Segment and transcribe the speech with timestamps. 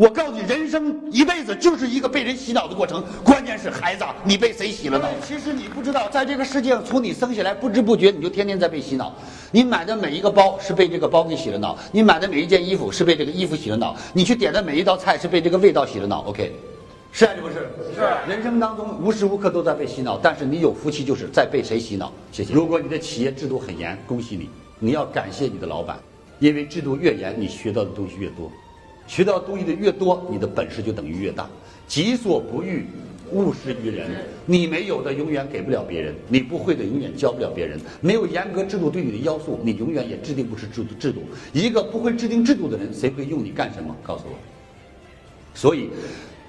[0.00, 3.04] 我告诉你，人生一辈子就是一个被人洗脑的过程。
[3.22, 5.06] 关键是孩子，你被谁洗了脑？
[5.22, 9.14] 其实你不知道，在这个世界上，从你生下来，不知不觉你就天天在被洗脑。
[9.50, 16.22] 你买的每一个包是被这个包给洗了脑，你买的每一件衣服是被这个衣服洗了脑，你去点的每一道菜是被这个味道洗了脑。
[16.22, 16.50] OK，
[17.12, 17.56] 是还是不是？
[17.94, 18.00] 是。
[18.26, 22.10] 人生当中无时无刻都在被洗脑，但是你有福气，就是在被谁洗脑？
[22.32, 22.54] 谢谢。
[22.54, 24.48] 如果你的企业制度很严，恭喜你，
[24.78, 26.00] 你要感谢你的老板，
[26.38, 28.50] 因为制度越严，你学到的东西越多。
[29.10, 31.50] 学到东西的越多，你的本事就等于越大。
[31.88, 32.86] 己所不欲，
[33.32, 34.08] 勿施于人。
[34.46, 37.76] 你没有的永远给不了别人，你不会的永远教不了别人。
[38.00, 40.94] 没有严格制度对你的要求，你永远也制定不出制度。
[40.94, 43.92] 制度一个不会制定制度的人，谁会用你干什么？
[44.00, 44.38] 告诉我。
[45.54, 45.90] 所以，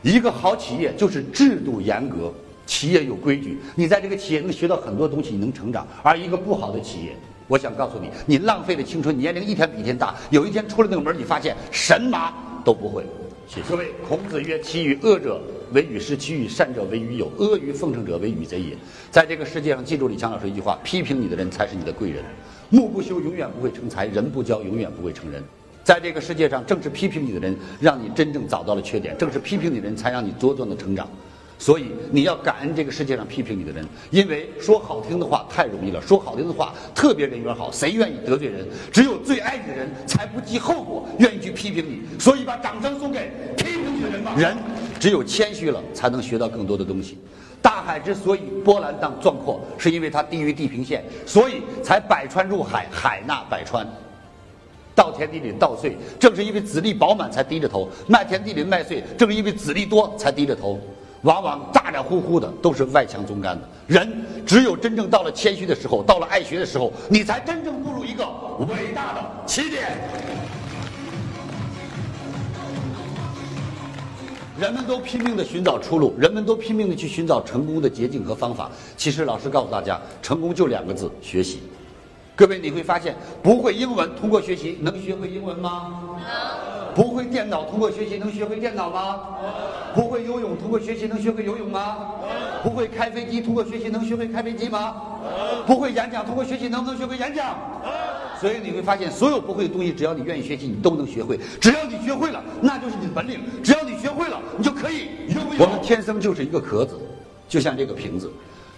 [0.00, 2.32] 一个好企业就是制度严格，
[2.64, 3.58] 企业有规矩。
[3.74, 5.86] 你在这个企业能学到很多东西，你能成长。
[6.02, 7.14] 而一个不好的企业。
[7.48, 10.16] 我想告诉你，你浪费了青春，年龄一天比一天大。
[10.30, 12.34] 有一天出了那个门，你发现神马
[12.66, 13.04] 都不会。
[13.46, 13.92] 谢谢各位。
[14.08, 15.40] 孔子曰：“其与恶者
[15.72, 17.30] 为与师，其与善者为与友。
[17.38, 18.76] 阿谀奉承者为与贼也。”
[19.08, 22.24] 在这个世界上，记住李强老师一句话：批评你的人才是你的贵人。
[22.68, 25.40] 木不修永远不会成才，人不教永远不会成人。
[25.84, 31.08] 在这个世界上，正是批评你的人，让你真正找到了缺点；正是批评你的人，才让你茁壮的成长。
[31.58, 38.66] 所以你要感恩这个世界上批评你的人，因为说好听的话太容易了，说好听的话特别人缘好，谁愿意得罪人？
[38.92, 42.02] 只有最爱你的人才不计后果，愿意去批评你。
[42.20, 44.34] 所以把掌声送给批评你的人吧。
[44.36, 44.56] 人
[45.00, 47.18] 只有谦虚了，才能学到更多的东西。
[47.62, 53.86] 大海之所以波澜荡壮阔，是因为它低于地平线，所以才百川入海，海纳百川。
[54.94, 60.80] 稻田地里稻穗，正是因为籽粒饱满才低着头；麦田地里麦穗，正是因为籽粒多才低着头。
[61.22, 68.24] 往往咋咋呼呼的都是外强中干的人，只有真正到了谦虚的时候，到了爱学的时候，你才真正步入一个
[68.68, 69.96] 伟大的起点。
[74.58, 78.70] 人们都拼命的寻找出路，人们都拼命的去寻找成功的捷径和方法。
[78.96, 81.60] 其实，老师告诉大家，成功就两个字：学习。
[82.34, 86.02] 各位，你会发现，不会英文，通过学习能学会英文吗？
[86.02, 86.18] 能
[86.96, 89.20] 不会电脑，通过学习能学会电脑吗？
[89.94, 91.98] 不会游泳，通过学习能学会游泳吗？
[92.62, 94.96] 不会开飞机，通过学习能学会开飞机吗？
[95.66, 97.54] 不会演讲，通过学习能不能学会演讲？
[98.40, 101.38] 所以你会发现，所有不会的东西，只要你愿意学习，你都能学会。
[101.60, 103.40] 只要你学会了，那就是你的本领。
[103.62, 105.08] 只要你学会了，你就可以。
[105.58, 106.98] 我们天生就是一个壳子，
[107.46, 108.32] 就像这个瓶子，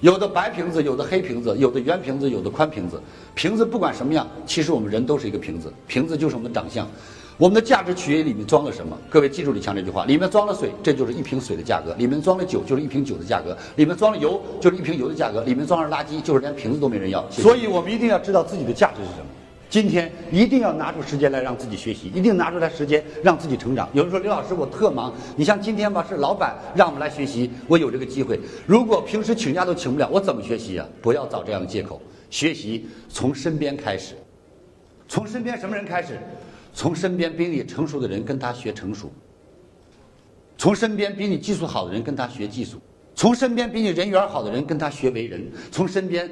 [0.00, 3.00] 有的白瓶子，有的黑瓶子，有的圆瓶子，有的宽瓶子。
[3.34, 6.88] 瓶子不管什么样，其实我们人都是一个瓶子，瓶子就是我们的长相。
[7.36, 8.96] 我们的价值取决于里面装了什么。
[9.08, 17.24] 各位记住李强这句话：里面装了水，这就是一瓶水的价格；里面装了酒，就是一瓶酒的价格；里面装了油，就是一瓶油的价格；里面装了垃圾，就是连瓶子都没人要。
[17.30, 19.26] 所以我们一定要知道自己的价值是什么。
[19.70, 23.88] 今天一定要拿出时间来让自己学习，一定拿出来时间让自己成长。
[23.92, 28.40] 有人说刘老师我特忙，你像今天吧是老板让我们来学习，我有这个机会。
[28.66, 30.84] 如果平时请假都请不了，我怎么学习呀？
[31.00, 32.02] 不要找这样的借口。
[32.30, 34.16] 学习从身边开始，
[35.08, 36.18] 从身边什么人开始？
[36.74, 39.12] 从身边比你成熟的人跟他学成熟，
[40.58, 42.78] 从身边比你技术好的人跟他学技术，
[43.14, 46.30] 从身边比你人缘好的人跟他学为人，从身边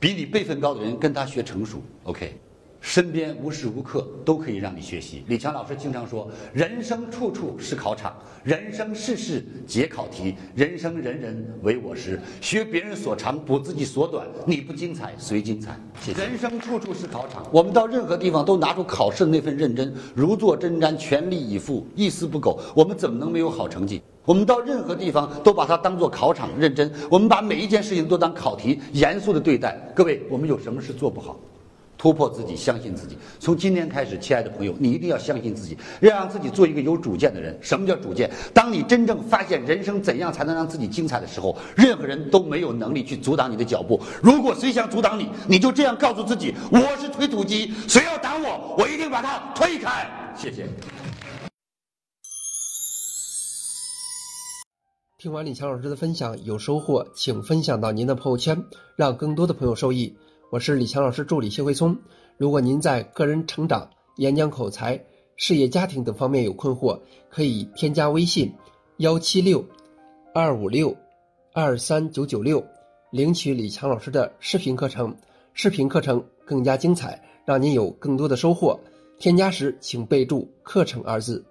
[0.00, 1.82] 比你辈分高的人跟他学成熟。
[2.04, 2.47] OK。
[2.80, 5.24] 身边无时无刻都可以让你学习。
[5.26, 12.20] 李强老师经常说：“人生处处是考场，人生事事皆考题，人生人人为我师。
[12.40, 14.26] 学别人所长，补自己所短。
[14.46, 16.22] 你不精彩，谁精彩？”谢谢。
[16.22, 22.60] 人生处处是考场，我们到任何地方都拿出考试的那份认真，如坐针毡，全力以赴，一丝不苟。
[22.74, 24.00] 我们怎么能没有好成绩？
[24.24, 26.92] 我们到任何地方都把它当做考场，认真。
[27.10, 29.76] 我们把每一件事情都当考题，严肃的对待。
[29.94, 31.38] 各位，我们有什么事做不好？
[31.98, 33.18] 突破自己，相信自己。
[33.40, 37.58] 从今天开始，亲爱的朋友，你一定要相信自己，要让自己做一个有主见的人。
[37.60, 38.30] 什么叫主见？
[38.54, 44.00] 当你真正发现人生怎样才能让自己精彩的时候，任何人都没有能力去阻挡你的脚步。
[44.22, 50.08] 如果谁想阻挡你，你就这样告诉自己：我是推土机，谁要挡我，我一定把他推开。
[50.36, 50.68] 谢谢。
[55.18, 60.16] 听完李强老师的分享，有收获，请分享到您的朋友圈，让更多的朋友受益。
[60.50, 61.94] 我是李强老师助理谢慧聪。
[62.38, 63.86] 如果您在个人成长、
[64.16, 64.98] 演讲口才、
[65.36, 66.98] 事业家庭等方面有困惑，
[67.28, 68.50] 可以添加微信：
[68.96, 69.62] 幺七六
[70.32, 70.96] 二五六
[71.52, 72.64] 二三九九六，
[73.10, 75.14] 领取李强老师的视频课程。
[75.52, 78.80] 视频课程更加精彩，让您有更多的收获。
[79.18, 81.44] 添加时请备注“课程”二字。